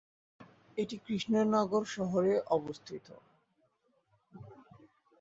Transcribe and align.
এটি 0.77 0.95
কৃষ্ণনগর 1.05 1.83
শহরে 1.95 2.33
অবস্থিত। 2.49 3.07